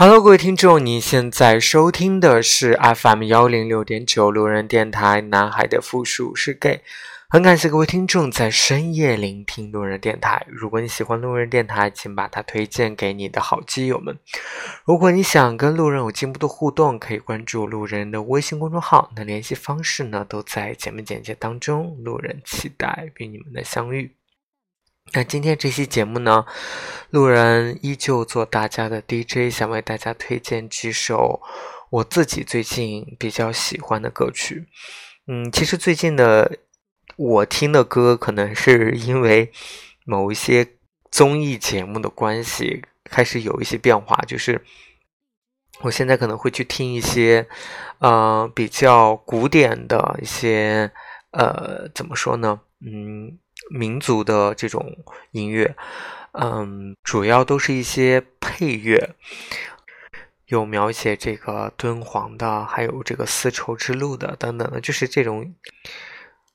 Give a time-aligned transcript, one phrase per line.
[0.00, 5.20] Hello，各位听众，你现在收听的是 FM 幺零六点九路人电台。
[5.20, 6.80] 男孩的复数是 gay，
[7.28, 10.46] 很感谢各位听众在深夜聆听路人电台。
[10.48, 14.18] 如果你喜欢路人电台，请把它推荐给你的好基友们。
[14.86, 21.94] 如果你想跟路人有进一步的互动，可以关注路人的微信公众号，那联系方式呢都在节目简介当中。
[22.02, 24.10] 路人期待与你们的相遇。
[25.12, 26.46] 那今天这期节目呢，
[27.10, 31.40] 路人依旧做大家的 DJ，想为大家推荐几首
[31.90, 34.68] 我自己最近比较喜欢的歌曲。
[35.26, 36.58] 嗯，其实最近的
[37.16, 39.50] 我听的歌，可能是因为
[40.04, 40.64] 某一些
[41.10, 44.16] 综艺节目的关系，开始有一些变化。
[44.28, 44.64] 就是
[45.80, 47.48] 我现在可能会去听一些，
[47.98, 50.92] 呃，比较古典的一些，
[51.32, 52.60] 呃，怎么说呢？
[52.80, 53.36] 嗯。
[53.68, 54.96] 民族的这种
[55.32, 55.76] 音乐，
[56.32, 59.14] 嗯，主要都是一些配乐，
[60.46, 65.54] 有描写这个敦煌的，还有这个丝绸之路的等等的，就是这种，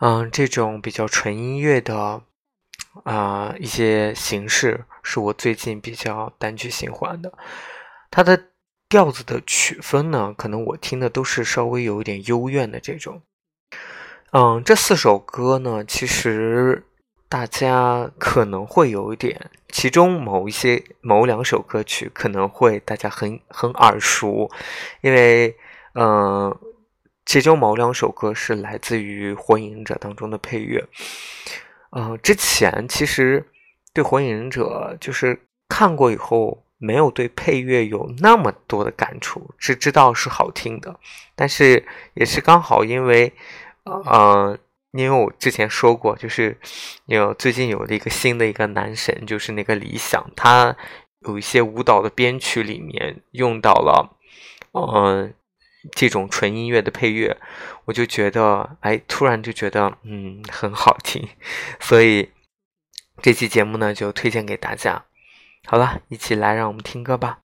[0.00, 2.22] 嗯，这种比较纯音乐的，
[3.04, 7.32] 啊，一些形式是我最近比较单曲循环的。
[8.10, 8.50] 它的
[8.88, 13.22] 调子的曲风呢，可能我听的都是稍微有一点幽怨的这种。
[14.32, 16.84] 嗯，这四首歌呢，其实。
[17.30, 24.50] 大家可能会有一点，其中某一些某两首歌曲可能会大家很很耳熟，
[25.00, 25.56] 因为
[25.94, 26.58] 嗯，
[27.24, 30.84] 其中某两首歌是来自于《火影忍者》当中的配乐。
[31.92, 33.46] 嗯，之前其实
[33.94, 40.98] 对《火影忍者》就是看过以后，没有对配乐有那么多的感触，只知道是好听的，
[41.36, 43.32] 但是也是刚好因为
[43.84, 44.58] 嗯。
[44.92, 46.58] 因为我之前说过，就是
[47.06, 50.76] 有最近有了一个新的一个男神，就是那个理想，他
[51.20, 54.16] 有一些舞蹈的编曲里面用到了，
[54.72, 55.32] 嗯，
[55.92, 57.36] 这种纯音乐的配乐，
[57.84, 61.28] 我就觉得，哎，突然就觉得，嗯，很好听，
[61.78, 62.30] 所以
[63.22, 65.04] 这期节目呢就推荐给大家。
[65.66, 67.38] 好了，一起来让我们听歌吧。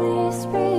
[0.00, 0.69] whisper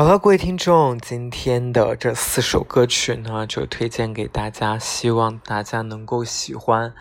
[0.00, 6.94] 好了，各位听众，今天的这四首歌曲呢，就推荐给大家，希望大家能够喜欢，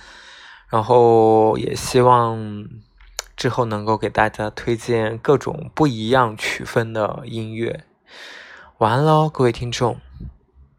[0.68, 2.68] 然后也希望
[3.38, 7.86] 之后能够给大家推荐各种不一样曲风的音乐。
[8.80, 9.96] 晚安喽，各位听众。